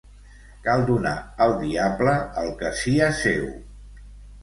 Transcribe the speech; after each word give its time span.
Cal 0.67 0.85
donar 0.87 1.11
al 1.47 1.55
diable 1.61 2.17
el 2.45 2.53
que 2.63 2.75
sia 2.83 3.15
seu. 3.25 3.49